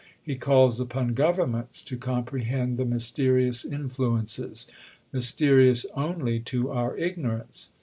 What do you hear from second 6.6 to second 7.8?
our ignorance.